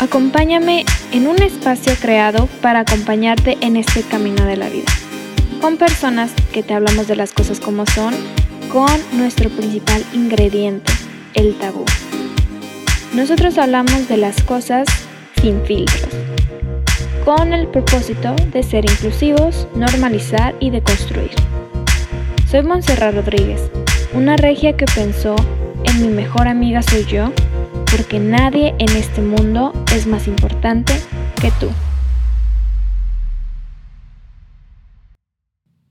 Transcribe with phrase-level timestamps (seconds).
[0.00, 4.86] Acompáñame en un espacio creado para acompañarte en este camino de la vida.
[5.60, 8.14] Con personas que te hablamos de las cosas como son,
[8.72, 10.92] con nuestro principal ingrediente,
[11.34, 11.84] el tabú.
[13.12, 14.86] Nosotros hablamos de las cosas
[15.42, 16.14] sin filtros,
[17.24, 21.32] con el propósito de ser inclusivos, normalizar y deconstruir.
[22.48, 23.62] Soy Montserrat Rodríguez,
[24.14, 25.34] una regia que pensó
[25.82, 27.32] en mi mejor amiga soy yo
[27.90, 30.92] porque nadie en este mundo es más importante
[31.40, 31.70] que tú.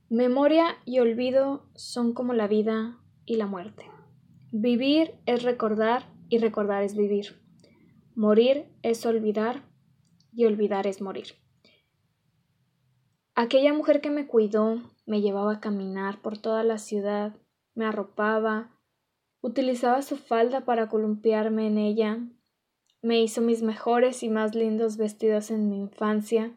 [0.08, 3.84] Memoria y olvido son como la vida y la muerte.
[4.52, 7.42] Vivir es recordar y recordar es vivir.
[8.14, 9.64] Morir es olvidar
[10.32, 11.34] y olvidar es morir.
[13.34, 17.36] Aquella mujer que me cuidó, me llevaba a caminar por toda la ciudad,
[17.74, 18.77] me arropaba,
[19.40, 22.18] Utilizaba su falda para columpiarme en ella.
[23.02, 26.56] Me hizo mis mejores y más lindos vestidos en mi infancia.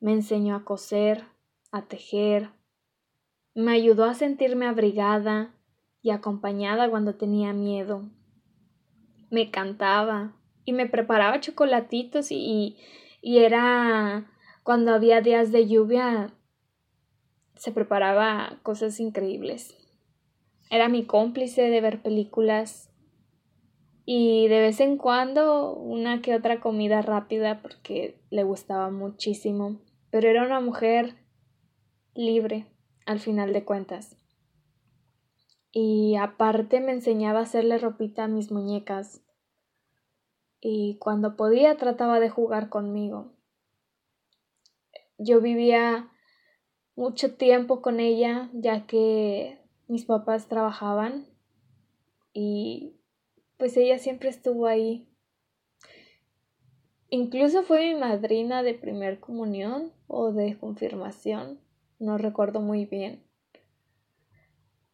[0.00, 1.24] Me enseñó a coser,
[1.72, 2.50] a tejer.
[3.54, 5.54] Me ayudó a sentirme abrigada
[6.02, 8.10] y acompañada cuando tenía miedo.
[9.30, 12.76] Me cantaba y me preparaba chocolatitos y,
[13.22, 14.30] y era
[14.62, 16.34] cuando había días de lluvia
[17.54, 19.85] se preparaba cosas increíbles.
[20.70, 22.90] Era mi cómplice de ver películas
[24.04, 29.80] y de vez en cuando una que otra comida rápida porque le gustaba muchísimo.
[30.10, 31.16] Pero era una mujer
[32.14, 32.66] libre
[33.04, 34.16] al final de cuentas.
[35.72, 39.22] Y aparte me enseñaba a hacerle ropita a mis muñecas.
[40.60, 43.32] Y cuando podía trataba de jugar conmigo.
[45.18, 46.10] Yo vivía
[46.94, 51.26] mucho tiempo con ella ya que mis papás trabajaban
[52.32, 52.96] y
[53.56, 55.08] pues ella siempre estuvo ahí.
[57.08, 61.60] Incluso fue mi madrina de primer comunión o de confirmación,
[61.98, 63.22] no recuerdo muy bien,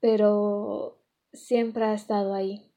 [0.00, 0.99] pero
[1.33, 2.71] siempre ha estado ahí.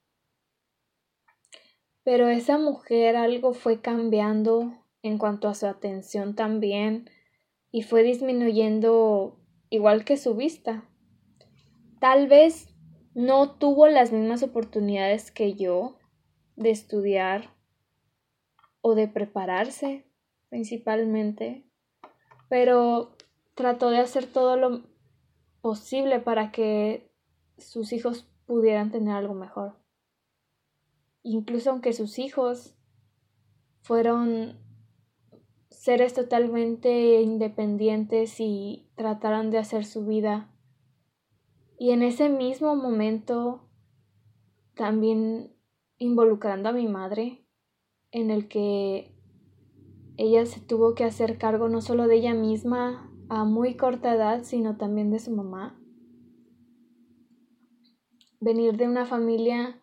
[2.03, 7.09] Pero esa mujer algo fue cambiando en cuanto a su atención también
[7.71, 9.37] y fue disminuyendo
[9.69, 10.87] igual que su vista
[12.05, 12.67] tal vez
[13.15, 15.97] no tuvo las mismas oportunidades que yo
[16.55, 17.55] de estudiar
[18.81, 20.05] o de prepararse
[20.49, 21.65] principalmente,
[22.47, 23.15] pero
[23.55, 24.83] trató de hacer todo lo
[25.61, 27.11] posible para que
[27.57, 29.73] sus hijos pudieran tener algo mejor.
[31.23, 32.77] Incluso aunque sus hijos
[33.81, 34.59] fueron
[35.71, 40.51] seres totalmente independientes y trataron de hacer su vida
[41.77, 43.61] y en ese mismo momento
[44.75, 45.53] también
[45.97, 47.45] involucrando a mi madre,
[48.11, 49.13] en el que
[50.17, 54.43] ella se tuvo que hacer cargo no solo de ella misma a muy corta edad,
[54.43, 55.79] sino también de su mamá.
[58.39, 59.81] Venir de una familia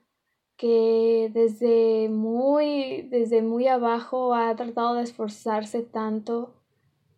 [0.57, 6.55] que desde muy, desde muy abajo ha tratado de esforzarse tanto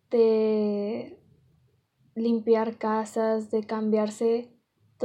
[0.09, 1.19] de
[2.15, 4.54] limpiar casas, de cambiarse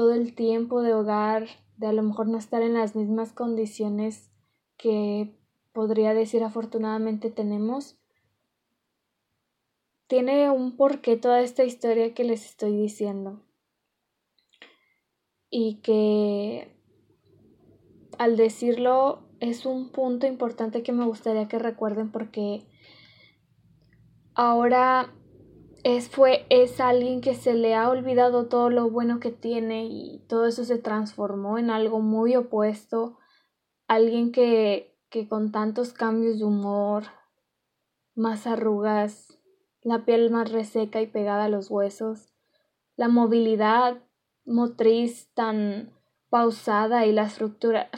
[0.01, 1.47] todo el tiempo de hogar,
[1.77, 4.31] de a lo mejor no estar en las mismas condiciones
[4.79, 5.37] que
[5.75, 7.99] podría decir afortunadamente tenemos,
[10.07, 13.43] tiene un porqué toda esta historia que les estoy diciendo.
[15.51, 16.75] Y que
[18.17, 22.63] al decirlo es un punto importante que me gustaría que recuerden porque
[24.33, 25.13] ahora
[25.85, 30.25] es, fue, es alguien que se le ha olvidado todo lo bueno que tiene y
[30.29, 33.19] todo eso se transformó en algo muy opuesto.
[33.89, 37.05] Alguien que, que con tantos cambios de humor,
[38.15, 39.39] más arrugas,
[39.83, 42.33] la piel más reseca y pegada a los huesos,
[42.97, 44.03] la movilidad
[44.45, 45.93] motriz tan
[46.29, 47.39] pausada y las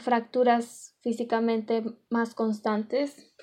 [0.01, 3.35] fracturas físicamente más constantes,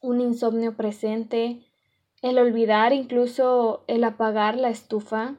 [0.00, 1.65] un insomnio presente,
[2.30, 5.36] el olvidar incluso el apagar la estufa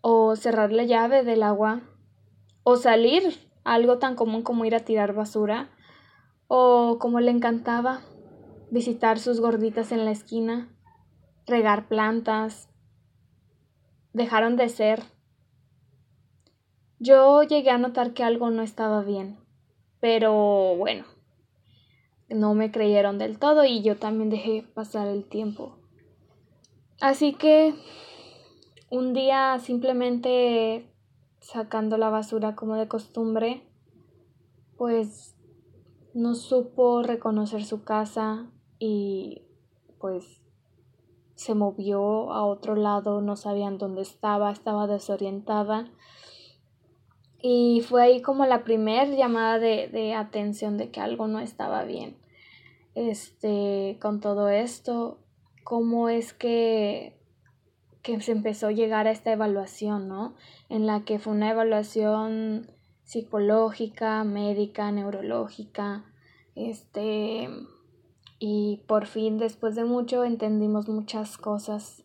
[0.00, 1.82] o cerrar la llave del agua
[2.64, 3.22] o salir,
[3.62, 5.70] algo tan común como ir a tirar basura
[6.48, 8.00] o como le encantaba
[8.70, 10.68] visitar sus gorditas en la esquina,
[11.46, 12.68] regar plantas,
[14.12, 15.04] dejaron de ser.
[16.98, 19.38] Yo llegué a notar que algo no estaba bien,
[20.00, 21.04] pero bueno,
[22.28, 25.85] no me creyeron del todo y yo también dejé pasar el tiempo.
[27.00, 27.74] Así que
[28.90, 30.90] un día simplemente
[31.40, 33.62] sacando la basura como de costumbre,
[34.78, 35.36] pues
[36.14, 39.42] no supo reconocer su casa y
[39.98, 40.40] pues
[41.34, 45.90] se movió a otro lado, no sabían dónde estaba, estaba desorientada.
[47.42, 51.84] Y fue ahí como la primer llamada de, de atención de que algo no estaba
[51.84, 52.16] bien.
[52.94, 55.18] Este, con todo esto,
[55.66, 57.18] cómo es que,
[58.02, 60.36] que se empezó a llegar a esta evaluación, ¿no?
[60.68, 62.70] En la que fue una evaluación
[63.02, 66.04] psicológica, médica, neurológica,
[66.54, 67.48] este,
[68.38, 72.04] y por fin, después de mucho, entendimos muchas cosas.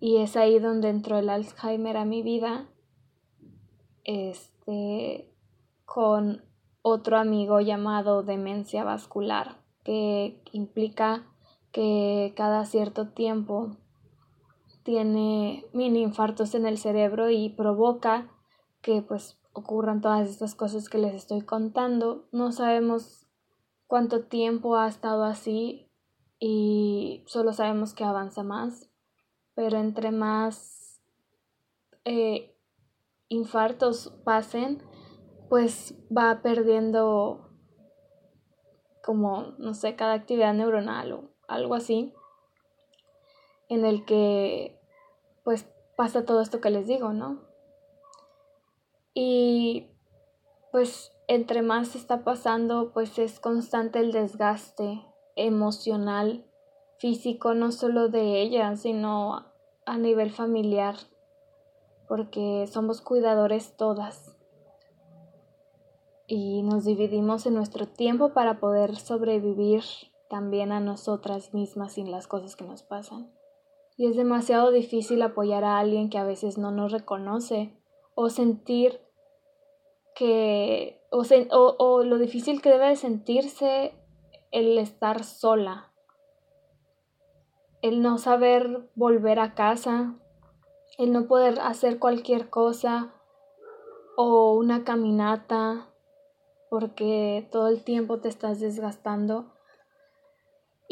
[0.00, 2.66] Y es ahí donde entró el Alzheimer a mi vida.
[4.02, 5.30] Este,
[5.84, 6.42] con
[6.82, 11.28] otro amigo llamado demencia vascular, que implica
[11.72, 13.76] que cada cierto tiempo
[14.82, 18.30] tiene mini infartos en el cerebro y provoca
[18.82, 22.28] que pues ocurran todas estas cosas que les estoy contando.
[22.32, 23.26] No sabemos
[23.86, 25.90] cuánto tiempo ha estado así
[26.38, 28.90] y solo sabemos que avanza más,
[29.54, 31.00] pero entre más
[32.04, 32.56] eh,
[33.28, 34.82] infartos pasen,
[35.48, 37.48] pues va perdiendo
[39.04, 42.12] como, no sé, cada actividad neuronal o algo así,
[43.68, 44.78] en el que
[45.44, 45.66] pues
[45.96, 47.40] pasa todo esto que les digo, ¿no?
[49.14, 49.88] Y
[50.70, 55.04] pues entre más está pasando, pues es constante el desgaste
[55.36, 56.46] emocional,
[56.98, 59.46] físico, no solo de ella, sino
[59.86, 60.96] a nivel familiar,
[62.08, 64.36] porque somos cuidadores todas
[66.26, 69.82] y nos dividimos en nuestro tiempo para poder sobrevivir
[70.32, 73.30] también a nosotras mismas sin las cosas que nos pasan.
[73.98, 77.76] Y es demasiado difícil apoyar a alguien que a veces no nos reconoce
[78.14, 78.98] o sentir
[80.14, 81.26] que o,
[81.78, 83.92] o, lo difícil que debe de sentirse
[84.52, 85.92] el estar sola,
[87.82, 90.14] el no saber volver a casa,
[90.96, 93.12] el no poder hacer cualquier cosa
[94.16, 95.90] o una caminata
[96.70, 99.52] porque todo el tiempo te estás desgastando.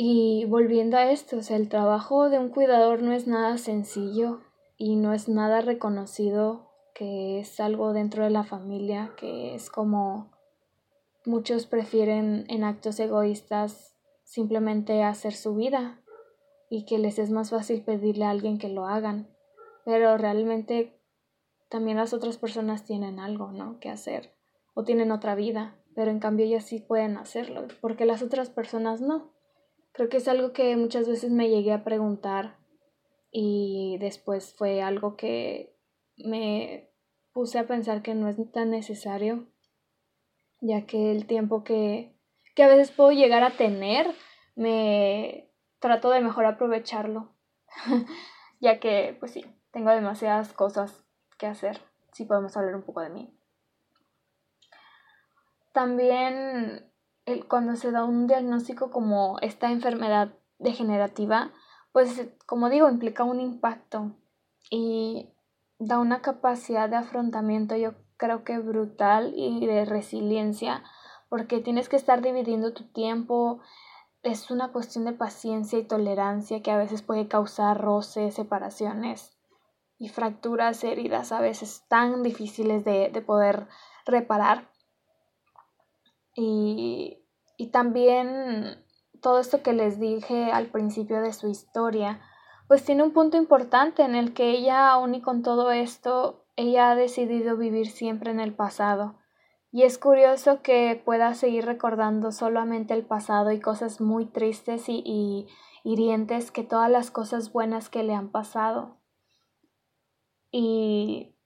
[0.03, 4.41] Y volviendo a esto, o sea, el trabajo de un cuidador no es nada sencillo
[4.79, 10.31] y no es nada reconocido que es algo dentro de la familia, que es como
[11.27, 13.95] muchos prefieren en actos egoístas
[14.25, 16.01] simplemente hacer su vida
[16.71, 19.29] y que les es más fácil pedirle a alguien que lo hagan.
[19.85, 20.99] Pero realmente
[21.69, 23.79] también las otras personas tienen algo, ¿no?
[23.81, 24.33] que hacer
[24.73, 29.03] o tienen otra vida, pero en cambio ellas sí pueden hacerlo, porque las otras personas
[29.03, 29.39] no.
[30.01, 32.57] Creo que es algo que muchas veces me llegué a preguntar
[33.31, 35.77] y después fue algo que
[36.17, 36.91] me
[37.35, 39.47] puse a pensar que no es tan necesario,
[40.63, 42.17] ya que el tiempo que,
[42.55, 44.07] que a veces puedo llegar a tener,
[44.57, 45.51] me
[45.81, 47.37] trato de mejor aprovecharlo,
[48.59, 51.05] ya que, pues sí, tengo demasiadas cosas
[51.37, 51.79] que hacer,
[52.15, 53.39] si podemos hablar un poco de mí.
[55.75, 56.90] También
[57.27, 61.53] el, cuando se da un diagnóstico como esta enfermedad degenerativa,
[61.93, 64.17] pues como digo, implica un impacto
[64.71, 65.31] y
[65.79, 70.85] da una capacidad de afrontamiento yo creo que brutal y de resiliencia
[71.31, 73.61] porque tienes que estar dividiendo tu tiempo
[74.23, 79.39] es una cuestión de paciencia y tolerancia que a veces puede causar roces, separaciones
[79.99, 83.69] y fracturas, heridas a veces tan difíciles de, de poder
[84.05, 84.71] reparar.
[86.35, 87.20] Y,
[87.61, 88.83] y también
[89.21, 92.23] todo esto que les dije al principio de su historia,
[92.69, 96.91] pues tiene un punto importante en el que ella, aún y con todo esto, ella
[96.91, 99.19] ha decidido vivir siempre en el pasado.
[99.71, 105.03] Y es curioso que pueda seguir recordando solamente el pasado y cosas muy tristes y,
[105.05, 105.47] y
[105.85, 108.97] hirientes que todas las cosas buenas que le han pasado.
[110.51, 111.37] Y,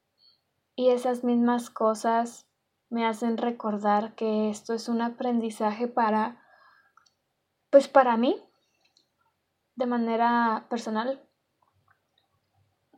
[0.76, 2.46] y esas mismas cosas
[2.94, 6.40] me hacen recordar que esto es un aprendizaje para,
[7.70, 8.40] pues para mí,
[9.74, 11.20] de manera personal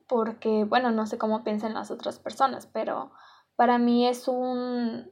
[0.07, 3.11] porque, bueno, no sé cómo piensan las otras personas, pero
[3.57, 5.11] para mí es un,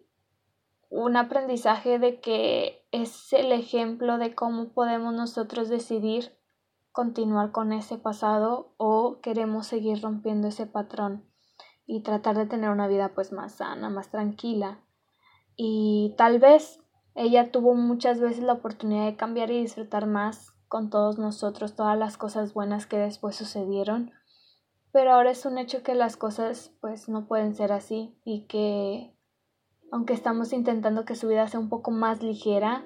[0.90, 6.36] un aprendizaje de que es el ejemplo de cómo podemos nosotros decidir
[6.92, 11.24] continuar con ese pasado o queremos seguir rompiendo ese patrón
[11.86, 14.80] y tratar de tener una vida pues más sana, más tranquila.
[15.56, 16.80] Y tal vez
[17.14, 21.96] ella tuvo muchas veces la oportunidad de cambiar y disfrutar más con todos nosotros todas
[21.96, 24.12] las cosas buenas que después sucedieron.
[24.90, 29.14] Pero ahora es un hecho que las cosas pues no pueden ser así y que
[29.92, 32.84] aunque estamos intentando que su vida sea un poco más ligera,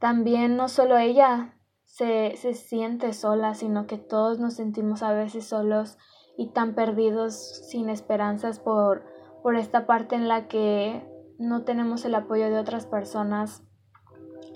[0.00, 5.46] también no solo ella se, se siente sola, sino que todos nos sentimos a veces
[5.46, 5.98] solos
[6.38, 9.04] y tan perdidos sin esperanzas por,
[9.42, 11.02] por esta parte en la que
[11.36, 13.64] no tenemos el apoyo de otras personas,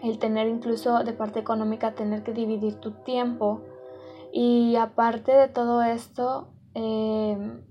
[0.02, 3.62] el tener incluso de parte económica, tener que dividir tu tiempo.
[4.32, 7.64] Y aparte de todo esto, em,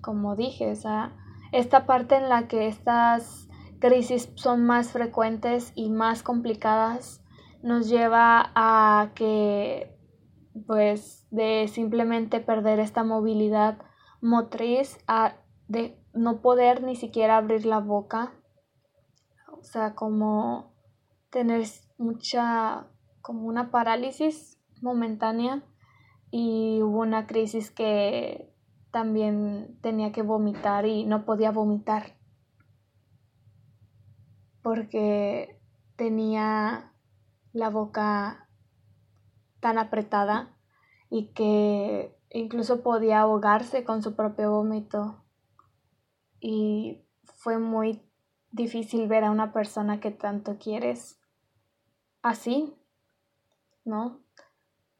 [0.00, 1.10] como dije, o
[1.52, 3.46] esta parte en la que estas
[3.78, 7.22] crisis son más frecuentes y más complicadas
[7.62, 9.94] nos lleva a que
[10.66, 13.78] pues de simplemente perder esta movilidad
[14.20, 15.36] motriz a
[15.68, 18.32] de no poder ni siquiera abrir la boca.
[19.52, 20.74] O sea como
[21.30, 21.66] tener
[21.98, 22.86] mucha
[23.22, 25.62] como una parálisis momentánea
[26.30, 28.52] y hubo una crisis que
[28.90, 32.18] también tenía que vomitar y no podía vomitar
[34.62, 35.60] porque
[35.96, 36.92] tenía
[37.52, 38.48] la boca
[39.60, 40.56] tan apretada
[41.10, 45.22] y que incluso podía ahogarse con su propio vómito.
[46.40, 48.00] Y fue muy
[48.52, 51.20] difícil ver a una persona que tanto quieres
[52.22, 52.74] así,
[53.84, 54.20] ¿no?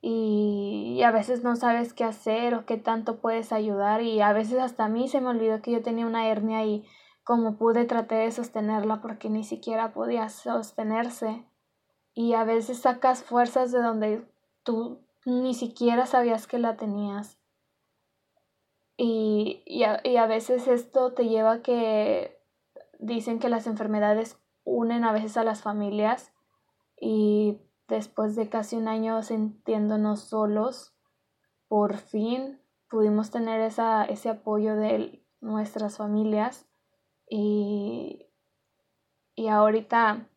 [0.03, 4.59] Y, a veces no sabes qué hacer o qué tanto puedes ayudar y a veces
[4.59, 6.87] hasta a mí se me olvidó que yo tenía una hernia y
[7.25, 11.45] como pude traté de sostenerla porque ni siquiera podía sostenerse
[12.15, 14.29] y a veces sacas fuerzas de donde
[14.63, 17.39] tú ni siquiera sabías que la tenías.
[18.97, 22.39] Y, y, a, veces esto te lleva a que
[22.99, 26.33] dicen que las enfermedades unen a veces a las familias
[27.01, 27.59] y
[27.89, 30.93] después de casi un año sintiéndonos solos,
[31.67, 32.61] por fin
[32.91, 36.67] pudimos tener esa, ese apoyo de nuestras familias
[37.27, 38.27] y,
[39.35, 40.29] y ahorita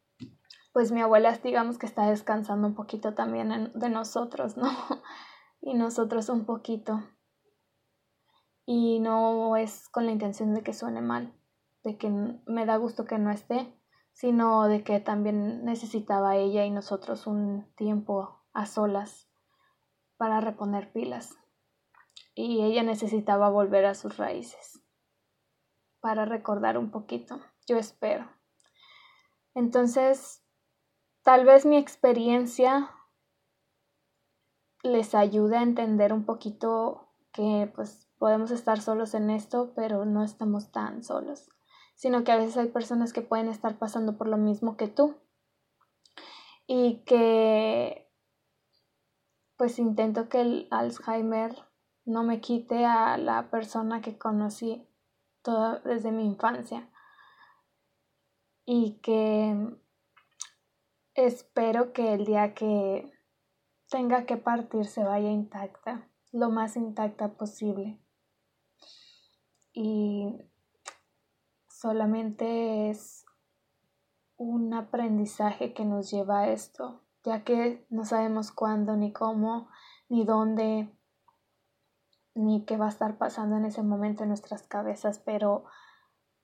[0.74, 4.70] pues mi abuela digamos que está descansando un poquito también de nosotros, ¿no?
[5.62, 7.02] y nosotros un poquito.
[8.66, 11.34] Y no es con la intención de que suene mal,
[11.84, 13.74] de que me da gusto que no esté,
[14.14, 19.30] sino de que también necesitaba ella y nosotros un tiempo a solas
[20.18, 21.38] para reponer pilas.
[22.36, 24.82] Y ella necesitaba volver a sus raíces
[26.00, 28.30] para recordar un poquito, yo espero.
[29.56, 30.43] Entonces,
[31.24, 32.92] Tal vez mi experiencia
[34.84, 40.26] les ayude a entender un poquito que pues podemos estar solos en esto, pero no
[40.26, 41.50] estamos tan solos,
[41.96, 45.16] sino que a veces hay personas que pueden estar pasando por lo mismo que tú
[46.68, 48.12] y que
[49.56, 51.56] pues intento que el Alzheimer
[52.04, 54.86] no me quite a la persona que conocí
[55.42, 56.90] toda desde mi infancia
[58.66, 59.78] y que
[61.16, 63.12] Espero que el día que
[63.88, 68.00] tenga que partir se vaya intacta, lo más intacta posible.
[69.74, 70.28] Y
[71.70, 73.26] solamente es
[74.38, 79.70] un aprendizaje que nos lleva a esto, ya que no sabemos cuándo, ni cómo,
[80.10, 80.90] ni dónde,
[82.34, 85.66] ni qué va a estar pasando en ese momento en nuestras cabezas, pero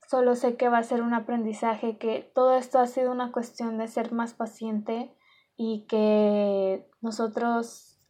[0.09, 3.77] Solo sé que va a ser un aprendizaje, que todo esto ha sido una cuestión
[3.77, 5.15] de ser más paciente
[5.55, 8.01] y que nosotros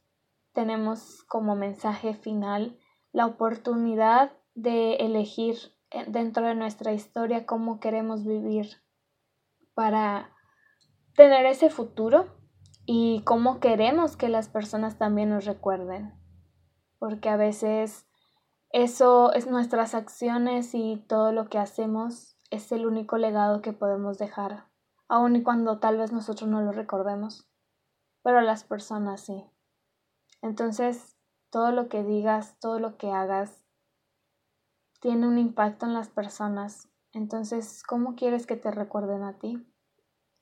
[0.53, 2.79] tenemos como mensaje final
[3.11, 5.57] la oportunidad de elegir
[5.91, 8.77] eh, dentro de nuestra historia cómo queremos vivir
[9.73, 10.33] para
[11.17, 12.27] tener ese futuro
[12.85, 16.13] y cómo queremos que las personas también nos recuerden.
[16.97, 18.08] Porque a veces
[18.71, 24.17] eso es nuestras acciones y todo lo que hacemos es el único legado que podemos
[24.17, 24.67] dejar,
[25.07, 27.47] aun y cuando tal vez nosotros no lo recordemos,
[28.21, 29.43] pero las personas sí.
[30.41, 31.17] Entonces,
[31.49, 33.65] todo lo que digas, todo lo que hagas,
[35.01, 36.89] tiene un impacto en las personas.
[37.11, 39.65] Entonces, ¿cómo quieres que te recuerden a ti?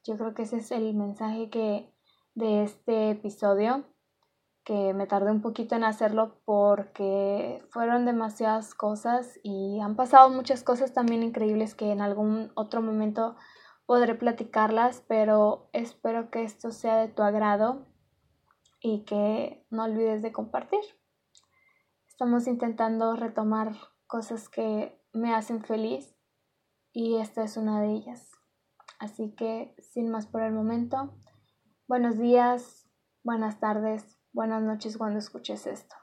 [0.04, 1.94] Yo creo que ese es el mensaje que
[2.36, 3.86] de este episodio
[4.68, 10.62] que me tardé un poquito en hacerlo porque fueron demasiadas cosas y han pasado muchas
[10.62, 13.38] cosas también increíbles que en algún otro momento
[13.86, 17.88] podré platicarlas, pero espero que esto sea de tu agrado
[18.82, 20.82] y que no olvides de compartir.
[22.10, 23.72] Estamos intentando retomar
[24.06, 26.14] cosas que me hacen feliz
[26.92, 28.34] y esta es una de ellas.
[29.00, 31.14] Así que sin más por el momento,
[31.88, 32.90] buenos días,
[33.24, 35.96] buenas tardes, buenas noches cuando escuches esto.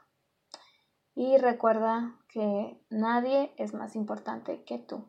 [1.15, 5.05] Y recuerda que nadie es más importante que tú.